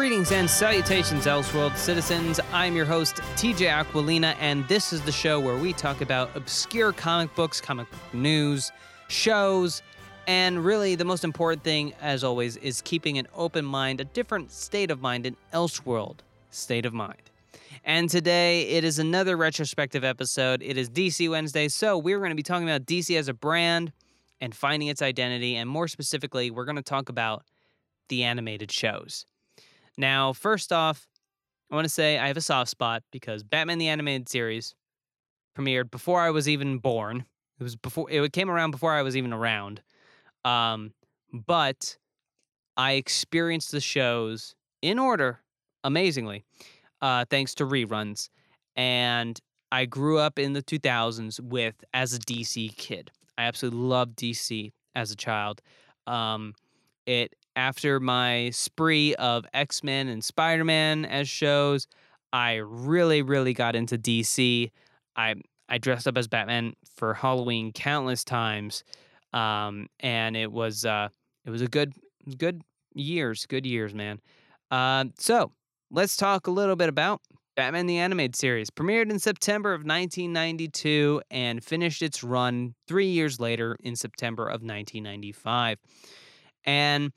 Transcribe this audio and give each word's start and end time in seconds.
Greetings 0.00 0.32
and 0.32 0.48
salutations, 0.48 1.26
Elseworld 1.26 1.76
citizens. 1.76 2.40
I'm 2.54 2.74
your 2.74 2.86
host, 2.86 3.16
TJ 3.36 3.68
Aquilina, 3.68 4.34
and 4.40 4.66
this 4.66 4.94
is 4.94 5.02
the 5.02 5.12
show 5.12 5.38
where 5.38 5.58
we 5.58 5.74
talk 5.74 6.00
about 6.00 6.34
obscure 6.34 6.90
comic 6.90 7.34
books, 7.34 7.60
comic 7.60 7.90
book 7.90 8.14
news, 8.14 8.72
shows, 9.08 9.82
and 10.26 10.64
really 10.64 10.94
the 10.94 11.04
most 11.04 11.22
important 11.22 11.62
thing, 11.64 11.92
as 12.00 12.24
always, 12.24 12.56
is 12.56 12.80
keeping 12.80 13.18
an 13.18 13.28
open 13.34 13.62
mind, 13.62 14.00
a 14.00 14.06
different 14.06 14.50
state 14.50 14.90
of 14.90 15.02
mind, 15.02 15.26
an 15.26 15.36
Elseworld 15.52 16.20
state 16.48 16.86
of 16.86 16.94
mind. 16.94 17.30
And 17.84 18.08
today 18.08 18.70
it 18.70 18.84
is 18.84 18.98
another 18.98 19.36
retrospective 19.36 20.02
episode. 20.02 20.62
It 20.62 20.78
is 20.78 20.88
DC 20.88 21.28
Wednesday, 21.28 21.68
so 21.68 21.98
we're 21.98 22.20
going 22.20 22.30
to 22.30 22.34
be 22.34 22.42
talking 22.42 22.66
about 22.66 22.86
DC 22.86 23.18
as 23.18 23.28
a 23.28 23.34
brand 23.34 23.92
and 24.40 24.54
finding 24.54 24.88
its 24.88 25.02
identity, 25.02 25.56
and 25.56 25.68
more 25.68 25.88
specifically, 25.88 26.50
we're 26.50 26.64
going 26.64 26.76
to 26.76 26.82
talk 26.82 27.10
about 27.10 27.44
the 28.08 28.24
animated 28.24 28.72
shows. 28.72 29.26
Now, 30.00 30.32
first 30.32 30.72
off, 30.72 31.06
I 31.70 31.74
want 31.74 31.84
to 31.84 31.90
say 31.90 32.18
I 32.18 32.28
have 32.28 32.38
a 32.38 32.40
soft 32.40 32.70
spot 32.70 33.02
because 33.12 33.42
Batman 33.42 33.76
the 33.76 33.88
Animated 33.88 34.30
Series 34.30 34.74
premiered 35.56 35.90
before 35.90 36.22
I 36.22 36.30
was 36.30 36.48
even 36.48 36.78
born. 36.78 37.26
It 37.58 37.62
was 37.62 37.76
before 37.76 38.10
it 38.10 38.32
came 38.32 38.50
around 38.50 38.70
before 38.70 38.94
I 38.94 39.02
was 39.02 39.14
even 39.14 39.34
around. 39.34 39.82
Um, 40.42 40.94
but 41.34 41.98
I 42.78 42.92
experienced 42.92 43.72
the 43.72 43.80
shows 43.80 44.54
in 44.80 44.98
order, 44.98 45.40
amazingly, 45.84 46.46
uh, 47.02 47.26
thanks 47.28 47.54
to 47.56 47.66
reruns. 47.66 48.30
And 48.76 49.38
I 49.70 49.84
grew 49.84 50.18
up 50.18 50.38
in 50.38 50.54
the 50.54 50.62
2000s 50.62 51.40
with 51.40 51.74
as 51.92 52.14
a 52.14 52.18
DC 52.20 52.74
kid. 52.78 53.10
I 53.36 53.42
absolutely 53.42 53.80
loved 53.80 54.16
DC 54.16 54.72
as 54.94 55.10
a 55.10 55.16
child. 55.16 55.60
Um, 56.06 56.54
it 57.04 57.36
after 57.56 58.00
my 58.00 58.50
spree 58.50 59.14
of 59.16 59.44
X 59.52 59.82
Men 59.82 60.08
and 60.08 60.22
Spider 60.24 60.64
Man 60.64 61.04
as 61.04 61.28
shows, 61.28 61.86
I 62.32 62.56
really, 62.56 63.22
really 63.22 63.52
got 63.52 63.76
into 63.76 63.98
DC. 63.98 64.70
I 65.16 65.34
I 65.68 65.78
dressed 65.78 66.08
up 66.08 66.18
as 66.18 66.28
Batman 66.28 66.74
for 66.96 67.14
Halloween 67.14 67.72
countless 67.72 68.24
times, 68.24 68.84
um, 69.32 69.88
and 70.00 70.36
it 70.36 70.50
was 70.50 70.84
uh, 70.84 71.08
it 71.44 71.50
was 71.50 71.62
a 71.62 71.68
good 71.68 71.94
good 72.36 72.62
years, 72.94 73.46
good 73.46 73.66
years, 73.66 73.94
man. 73.94 74.20
Uh, 74.70 75.06
so 75.18 75.52
let's 75.90 76.16
talk 76.16 76.46
a 76.46 76.50
little 76.50 76.76
bit 76.76 76.88
about 76.88 77.20
Batman 77.56 77.86
the 77.86 77.98
Animated 77.98 78.36
Series. 78.36 78.70
Premiered 78.70 79.10
in 79.10 79.18
September 79.18 79.72
of 79.72 79.80
1992 79.80 81.22
and 81.30 81.62
finished 81.64 82.02
its 82.02 82.22
run 82.22 82.74
three 82.86 83.08
years 83.08 83.40
later 83.40 83.76
in 83.80 83.96
September 83.96 84.44
of 84.44 84.62
1995, 84.62 85.78
and 86.64 87.12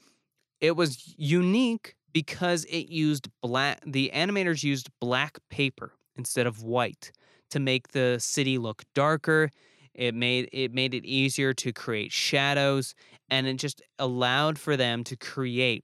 it 0.63 0.77
was 0.77 1.13
unique 1.17 1.95
because 2.13 2.63
it 2.65 2.87
used 2.89 3.27
black 3.41 3.81
the 3.85 4.09
animators 4.15 4.63
used 4.63 4.89
black 5.01 5.37
paper 5.49 5.93
instead 6.15 6.47
of 6.47 6.63
white 6.63 7.11
to 7.51 7.59
make 7.59 7.89
the 7.89 8.17
city 8.19 8.57
look 8.57 8.83
darker. 8.95 9.51
It 9.93 10.15
made 10.15 10.49
it 10.53 10.73
made 10.73 10.93
it 10.95 11.05
easier 11.05 11.53
to 11.55 11.73
create 11.73 12.13
shadows 12.13 12.95
and 13.29 13.45
it 13.45 13.55
just 13.57 13.81
allowed 13.99 14.57
for 14.57 14.77
them 14.77 15.03
to 15.03 15.17
create 15.17 15.83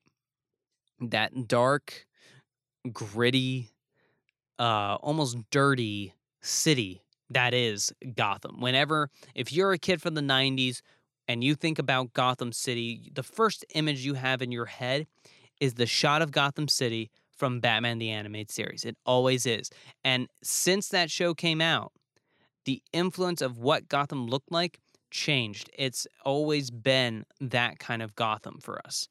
that 1.02 1.48
dark, 1.48 2.06
gritty, 2.92 3.72
uh 4.60 4.96
almost 5.02 5.38
dirty 5.52 6.14
city 6.42 7.02
that 7.30 7.54
is 7.54 7.94
Gotham. 8.16 8.60
Whenever 8.62 9.10
if 9.36 9.54
you're 9.54 9.74
a 9.74 9.78
kid 9.80 10.02
from 10.02 10.16
the 10.16 10.22
90s 10.22 10.82
and 11.30 11.44
you 11.44 11.54
think 11.54 11.78
about 11.78 12.14
Gotham 12.14 12.52
City, 12.52 13.12
the 13.14 13.22
first 13.22 13.64
image 13.76 14.04
you 14.04 14.16
have 14.16 14.42
in 14.42 14.52
your 14.52 14.66
head 14.66 15.06
is 15.62 15.76
the 15.76 15.86
shot 15.86 16.24
of 16.24 16.32
Gotham 16.32 16.68
City 16.68 17.12
from 17.38 17.60
Batman 17.60 18.00
the 18.00 18.10
Animated 18.10 18.50
Series. 18.50 18.84
It 18.84 18.98
always 19.06 19.46
is. 19.46 19.70
And 20.04 20.28
since 20.42 20.90
that 20.90 21.12
show 21.12 21.36
came 21.36 21.62
out, 21.62 21.94
the 22.66 22.82
influence 22.92 23.44
of 23.44 23.60
what 23.60 23.88
Gotham 23.88 24.26
looked 24.26 24.52
like 24.52 24.80
changed. 25.12 25.70
It's 25.78 26.08
always 26.26 26.72
been 26.72 27.26
that 27.40 27.78
kind 27.78 28.02
of 28.02 28.16
Gotham 28.16 28.58
for 28.60 28.84
us. 28.84 29.08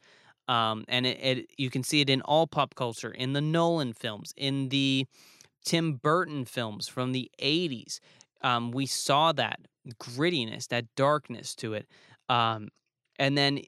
Um, 0.48 0.84
and 0.88 1.06
it, 1.06 1.18
it, 1.22 1.46
you 1.56 1.70
can 1.70 1.84
see 1.84 2.00
it 2.00 2.10
in 2.10 2.20
all 2.22 2.48
pop 2.48 2.74
culture, 2.74 3.12
in 3.12 3.32
the 3.32 3.40
Nolan 3.40 3.92
films, 3.92 4.32
in 4.36 4.70
the 4.70 5.06
Tim 5.64 5.94
Burton 5.94 6.44
films 6.46 6.88
from 6.88 7.12
the 7.12 7.30
80s. 7.40 8.00
Um, 8.42 8.72
we 8.72 8.86
saw 8.86 9.30
that 9.32 9.60
grittiness, 10.00 10.68
that 10.68 10.84
darkness 10.96 11.54
to 11.56 11.74
it. 11.74 11.86
Um, 12.28 12.68
and 13.18 13.36
then 13.36 13.60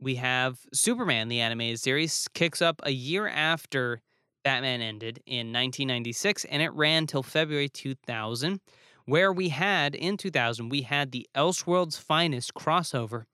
we 0.00 0.16
have 0.16 0.58
Superman, 0.72 1.28
the 1.28 1.40
animated 1.40 1.80
series, 1.80 2.28
kicks 2.34 2.62
up 2.62 2.80
a 2.84 2.92
year 2.92 3.26
after 3.28 4.00
Batman 4.44 4.80
ended 4.80 5.20
in 5.26 5.48
1996, 5.48 6.44
and 6.46 6.62
it 6.62 6.72
ran 6.72 7.06
till 7.06 7.22
February 7.22 7.68
2000, 7.68 8.60
where 9.06 9.32
we 9.32 9.48
had, 9.48 9.94
in 9.94 10.16
2000, 10.16 10.68
we 10.68 10.82
had 10.82 11.12
the 11.12 11.26
Elseworld's 11.34 11.98
finest 11.98 12.54
crossover 12.54 13.24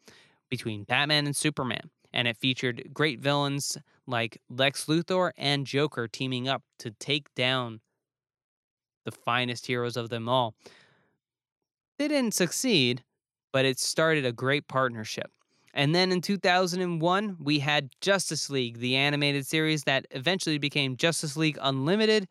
between 0.51 0.85
Batman 0.85 1.27
and 1.27 1.37
Superman. 1.37 1.91
And 2.13 2.29
it 2.29 2.37
featured 2.37 2.91
great 2.95 3.21
villains 3.21 3.77
like 4.07 4.41
Lex 4.49 4.87
Luthor 4.87 5.33
and 5.37 5.67
Joker 5.67 6.07
teaming 6.07 6.49
up 6.49 6.63
to 6.79 6.93
take 6.93 7.35
down 7.35 7.81
the 9.05 9.11
finest 9.11 9.67
heroes 9.67 9.97
of 9.97 10.09
them 10.11 10.29
all. 10.29 10.55
They 11.99 12.09
didn't 12.09 12.35
succeed, 12.35 13.05
but 13.53 13.65
it 13.65 13.79
started 13.79 14.25
a 14.25 14.33
great 14.33 14.67
partnership. 14.69 15.31
And 15.73 15.95
then 15.95 16.13
in 16.13 16.21
2001, 16.21 17.37
we 17.41 17.59
had 17.59 17.91
Justice 18.01 18.49
League, 18.49 18.79
the 18.79 18.97
animated 18.97 19.47
series 19.47 19.85
that 19.85 20.07
eventually 20.13 20.59
became 20.59 20.97
Justice 20.97 21.37
League 21.37 21.59
Unlimited 21.61 22.29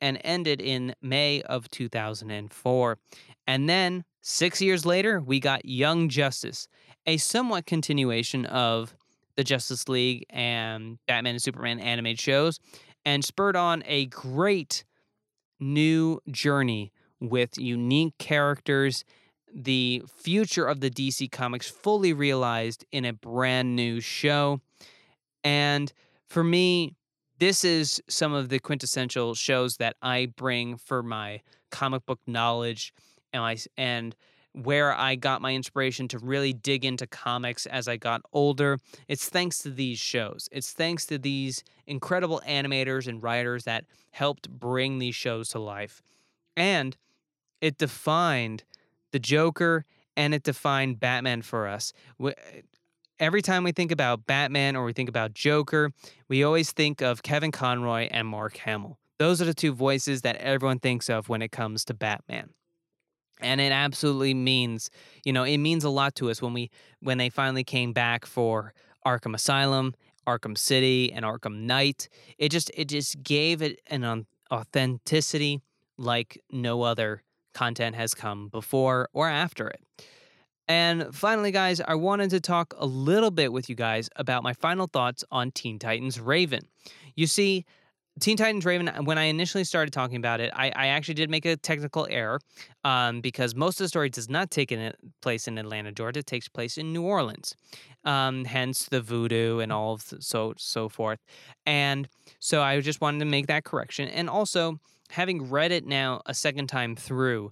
and 0.00 0.20
ended 0.22 0.60
in 0.60 0.94
May 1.00 1.40
of 1.42 1.70
2004. 1.70 2.98
And 3.46 3.68
then 3.68 4.04
six 4.20 4.60
years 4.60 4.84
later, 4.84 5.20
we 5.20 5.40
got 5.40 5.64
Young 5.64 6.10
Justice, 6.10 6.68
a 7.06 7.16
somewhat 7.16 7.64
continuation 7.64 8.44
of 8.46 8.94
the 9.36 9.44
Justice 9.44 9.88
League 9.88 10.26
and 10.28 10.98
Batman 11.06 11.34
and 11.34 11.42
Superman 11.42 11.80
animated 11.80 12.20
shows, 12.20 12.60
and 13.06 13.24
spurred 13.24 13.56
on 13.56 13.82
a 13.86 14.06
great 14.06 14.84
new 15.58 16.20
journey 16.30 16.92
with 17.30 17.58
unique 17.58 18.16
characters 18.18 19.04
the 19.54 20.02
future 20.16 20.66
of 20.66 20.80
the 20.80 20.90
DC 20.90 21.30
Comics 21.30 21.70
fully 21.70 22.12
realized 22.12 22.84
in 22.90 23.04
a 23.04 23.12
brand 23.12 23.76
new 23.76 24.00
show. 24.00 24.60
And 25.44 25.92
for 26.26 26.42
me, 26.42 26.96
this 27.38 27.64
is 27.64 28.02
some 28.08 28.32
of 28.32 28.48
the 28.48 28.58
quintessential 28.58 29.34
shows 29.34 29.76
that 29.76 29.96
I 30.02 30.26
bring 30.36 30.76
for 30.76 31.02
my 31.02 31.40
comic 31.70 32.04
book 32.06 32.20
knowledge 32.26 32.92
and 33.32 33.42
I 33.42 33.56
and 33.76 34.14
where 34.52 34.94
I 34.94 35.16
got 35.16 35.42
my 35.42 35.52
inspiration 35.52 36.06
to 36.08 36.18
really 36.20 36.52
dig 36.52 36.84
into 36.84 37.08
comics 37.08 37.66
as 37.66 37.88
I 37.88 37.96
got 37.96 38.22
older. 38.32 38.78
It's 39.08 39.28
thanks 39.28 39.58
to 39.58 39.70
these 39.70 39.98
shows. 39.98 40.48
It's 40.52 40.72
thanks 40.72 41.06
to 41.06 41.18
these 41.18 41.64
incredible 41.88 42.40
animators 42.46 43.08
and 43.08 43.20
writers 43.20 43.64
that 43.64 43.84
helped 44.12 44.48
bring 44.48 45.00
these 45.00 45.16
shows 45.16 45.48
to 45.50 45.58
life. 45.58 46.02
And 46.56 46.96
it 47.64 47.78
defined 47.78 48.62
the 49.12 49.18
Joker, 49.18 49.86
and 50.18 50.34
it 50.34 50.42
defined 50.42 51.00
Batman 51.00 51.40
for 51.40 51.66
us. 51.66 51.94
Eh, 52.22 52.32
every 53.18 53.40
time 53.40 53.64
we 53.64 53.72
think 53.72 53.90
about 53.90 54.26
Batman 54.26 54.76
or 54.76 54.84
we 54.84 54.92
think 54.92 55.08
about 55.08 55.32
Joker, 55.32 55.90
we 56.28 56.44
always 56.44 56.72
think 56.72 57.00
of 57.00 57.22
Kevin 57.22 57.50
Conroy 57.50 58.06
and 58.10 58.28
Mark 58.28 58.58
Hamill. 58.58 58.98
Those 59.18 59.40
are 59.40 59.46
the 59.46 59.54
two 59.54 59.72
voices 59.72 60.20
that 60.22 60.36
everyone 60.36 60.78
thinks 60.78 61.08
of 61.08 61.30
when 61.30 61.40
it 61.40 61.52
comes 61.52 61.86
to 61.86 61.94
Batman. 61.94 62.50
And 63.40 63.62
it 63.62 63.72
absolutely 63.72 64.34
means, 64.34 64.90
you 65.24 65.32
know, 65.32 65.44
it 65.44 65.56
means 65.56 65.84
a 65.84 65.90
lot 65.90 66.14
to 66.16 66.28
us 66.28 66.42
when 66.42 66.52
we 66.52 66.70
when 67.00 67.16
they 67.16 67.30
finally 67.30 67.64
came 67.64 67.94
back 67.94 68.26
for 68.26 68.74
Arkham 69.06 69.34
Asylum, 69.34 69.94
Arkham 70.26 70.58
City, 70.58 71.10
and 71.10 71.24
Arkham 71.24 71.62
Knight. 71.62 72.10
It 72.36 72.50
just 72.50 72.70
it 72.74 72.90
just 72.90 73.22
gave 73.22 73.62
it 73.62 73.80
an 73.86 74.26
authenticity 74.52 75.62
like 75.96 76.38
no 76.50 76.82
other 76.82 77.22
content 77.54 77.96
has 77.96 78.14
come 78.14 78.48
before 78.48 79.08
or 79.12 79.28
after 79.28 79.68
it. 79.68 79.80
And 80.66 81.14
finally, 81.14 81.50
guys, 81.50 81.80
I 81.80 81.94
wanted 81.94 82.30
to 82.30 82.40
talk 82.40 82.74
a 82.78 82.86
little 82.86 83.30
bit 83.30 83.52
with 83.52 83.68
you 83.68 83.74
guys 83.74 84.08
about 84.16 84.42
my 84.42 84.54
final 84.54 84.86
thoughts 84.86 85.24
on 85.30 85.50
Teen 85.50 85.78
Titans 85.78 86.18
Raven. 86.18 86.62
You 87.14 87.26
see, 87.26 87.66
Teen 88.20 88.36
Titans 88.36 88.64
Raven, 88.64 88.86
when 89.04 89.18
I 89.18 89.24
initially 89.24 89.64
started 89.64 89.92
talking 89.92 90.16
about 90.16 90.40
it, 90.40 90.52
I, 90.54 90.70
I 90.74 90.86
actually 90.88 91.14
did 91.14 91.30
make 91.30 91.44
a 91.44 91.56
technical 91.56 92.06
error 92.08 92.40
um, 92.84 93.20
because 93.20 93.56
most 93.56 93.80
of 93.80 93.84
the 93.84 93.88
story 93.88 94.08
does 94.08 94.30
not 94.30 94.52
take 94.52 94.70
in, 94.70 94.92
place 95.20 95.48
in 95.48 95.58
Atlanta, 95.58 95.90
Georgia. 95.90 96.20
It 96.20 96.26
takes 96.26 96.48
place 96.48 96.78
in 96.78 96.92
New 96.92 97.02
Orleans, 97.02 97.56
um, 98.04 98.44
hence 98.44 98.86
the 98.86 99.00
voodoo 99.00 99.58
and 99.58 99.72
all 99.72 99.94
of 99.94 100.08
the, 100.08 100.22
so 100.22 100.54
so 100.56 100.88
forth. 100.88 101.18
And 101.66 102.08
so 102.38 102.62
I 102.62 102.80
just 102.80 103.00
wanted 103.00 103.18
to 103.18 103.24
make 103.24 103.48
that 103.48 103.64
correction. 103.64 104.08
And 104.08 104.30
also, 104.30 104.78
having 105.10 105.50
read 105.50 105.72
it 105.72 105.86
now 105.86 106.20
a 106.26 106.34
second 106.34 106.68
time 106.68 106.96
through, 106.96 107.50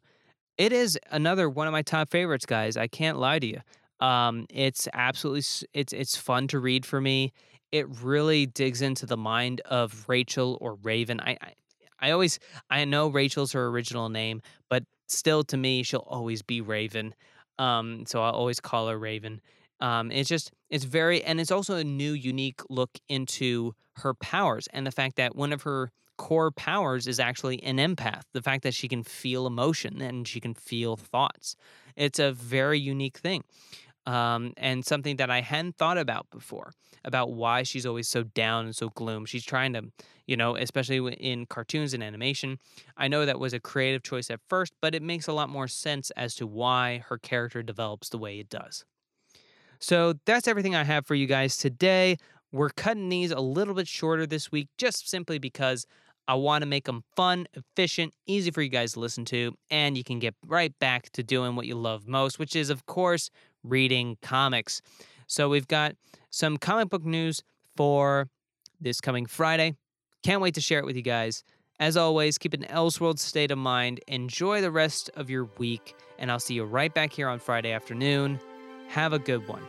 it 0.58 0.72
is 0.72 0.99
another 1.10 1.49
one 1.49 1.66
of 1.66 1.72
my 1.72 1.82
top 1.82 2.10
favorites, 2.10 2.46
guys. 2.46 2.76
I 2.76 2.87
can't 2.87 3.19
lie 3.19 3.38
to 3.38 3.46
you. 3.46 3.60
Um, 4.00 4.46
it's 4.50 4.88
absolutely 4.93 5.44
it's 5.75 5.93
it's 5.93 6.16
fun 6.16 6.49
to 6.49 6.58
read 6.58 6.84
for 6.84 7.00
me. 7.00 7.32
it 7.70 7.87
really 8.02 8.46
digs 8.46 8.82
into 8.82 9.06
the 9.06 9.16
mind 9.16 9.60
of 9.62 10.04
Rachel 10.08 10.58
or 10.60 10.75
Raven. 10.82 11.20
I, 11.20 11.37
I 11.40 11.52
I 12.00 12.10
always 12.10 12.38
I 12.70 12.84
know 12.84 13.08
Rachel's 13.08 13.52
her 13.52 13.69
original 13.69 14.08
name, 14.08 14.43
but 14.69 14.84
still 15.08 15.43
to 15.44 15.56
me 15.56 15.82
she'll 15.82 16.06
always 16.06 16.43
be 16.43 16.60
Raven. 16.60 17.14
Um, 17.58 18.04
so 18.06 18.22
I'll 18.22 18.32
always 18.32 18.60
call 18.60 18.88
her 18.88 18.99
Raven. 18.99 19.40
Um, 19.81 20.10
it's 20.12 20.28
just 20.28 20.52
it's 20.70 20.84
very 20.84 21.22
and 21.25 21.40
it's 21.40 21.50
also 21.50 21.76
a 21.76 21.84
new 21.84 22.12
unique 22.12 22.60
look 22.69 22.90
into 23.08 23.75
her 23.96 24.14
powers 24.14 24.69
and 24.72 24.87
the 24.87 24.93
fact 24.93 25.16
that 25.16 25.34
one 25.37 25.52
of 25.52 25.62
her 25.62 25.90
core 26.17 26.50
powers 26.50 27.06
is 27.06 27.19
actually 27.19 27.62
an 27.62 27.79
empath. 27.79 28.23
The 28.32 28.43
fact 28.43 28.62
that 28.62 28.75
she 28.75 28.88
can 28.88 29.03
feel 29.03 29.47
emotion 29.47 30.00
and 30.00 30.26
she 30.26 30.41
can 30.41 30.55
feel 30.55 30.97
thoughts. 30.97 31.56
It's 31.97 32.19
a 32.19 32.32
very 32.32 32.79
unique 32.79 33.19
thing. 33.19 33.44
Um, 34.05 34.53
and 34.56 34.85
something 34.85 35.17
that 35.17 35.31
I 35.31 35.43
hadn't 35.43 35.76
thought 35.76 35.97
about 35.97 36.29
before 36.31 36.73
about 37.05 37.32
why 37.32 37.62
she's 37.62 37.87
always 37.87 38.09
so 38.09 38.23
down 38.23 38.64
and 38.64 38.76
so 38.76 38.88
gloom. 38.91 39.25
She's 39.25 39.44
trying 39.44 39.73
to, 39.75 39.85
you 40.26 40.37
know, 40.37 40.56
especially 40.56 40.99
in 41.14 41.47
cartoons 41.47 41.94
and 41.94 42.03
animation. 42.03 42.59
I 42.97 43.09
know 43.09 43.26
that 43.26 43.38
was 43.38 43.53
a 43.53 43.61
creative 43.61 44.03
choice 44.03 44.31
at 44.31 44.41
first, 44.49 44.73
but 44.81 44.94
it 44.94 45.03
makes 45.03 45.26
a 45.26 45.32
lot 45.32 45.49
more 45.49 45.69
sense 45.69 46.11
as 46.12 46.35
to 46.37 46.47
why 46.47 47.05
her 47.09 47.19
character 47.19 47.62
develops 47.62 48.09
the 48.09 48.19
way 48.19 48.38
it 48.38 48.49
does. 48.49 48.85
So 49.79 50.14
that's 50.26 50.47
everything 50.47 50.76
I 50.76 50.85
have 50.85 51.06
for 51.06 51.17
you 51.17 51.26
guys 51.26 51.56
today. 51.56 52.17
We're 52.52 52.70
cutting 52.70 53.08
these 53.08 53.31
a 53.31 53.40
little 53.40 53.75
bit 53.75 53.88
shorter 53.88 54.26
this 54.26 54.52
week 54.52 54.69
just 54.76 55.08
simply 55.08 55.38
because 55.38 55.87
I 56.28 56.34
want 56.34 56.62
to 56.62 56.66
make 56.66 56.84
them 56.84 57.02
fun, 57.16 57.46
efficient, 57.54 58.12
easy 58.26 58.50
for 58.50 58.62
you 58.62 58.69
guys 58.69 58.93
to 58.93 59.00
listen 59.00 59.25
to, 59.26 59.54
and 59.70 59.96
you 59.96 60.04
can 60.04 60.19
get 60.19 60.34
right 60.46 60.78
back 60.78 61.10
to 61.12 61.22
doing 61.22 61.56
what 61.56 61.66
you 61.66 61.75
love 61.75 62.06
most, 62.06 62.38
which 62.38 62.54
is, 62.54 62.70
of 62.70 62.87
course, 62.87 63.31
reading 63.64 64.19
comics. 64.22 64.82
So 65.26 65.49
we've 65.49 65.66
got 65.66 65.96
some 66.31 66.58
comic 66.58 66.90
book 66.90 67.04
news 67.04 67.43
for 67.75 68.28
this 68.81 69.00
coming 69.00 69.26
Friday. 69.26 69.75
Can't 70.22 70.40
wait 70.40 70.54
to 70.54 70.60
share 70.60 70.78
it 70.78 70.84
with 70.84 70.94
you 70.94 71.02
guys. 71.02 71.43
As 71.81 71.96
always, 71.96 72.38
keep 72.38 72.54
an 72.54 72.66
Elseworld 72.69 73.19
state 73.19 73.50
of 73.50 73.58
mind. 73.58 74.00
Enjoy 74.06 74.60
the 74.60 74.70
rest 74.70 75.10
of 75.14 75.31
your 75.31 75.49
week, 75.58 75.96
and 76.19 76.31
I'll 76.31 76.38
see 76.38 76.54
you 76.54 76.64
right 76.64 76.93
back 76.93 77.12
here 77.12 77.28
on 77.28 77.40
Friday 77.40 77.72
afternoon. 77.72 78.38
Have 78.88 79.12
a 79.12 79.19
good 79.19 79.49
one. 79.49 79.62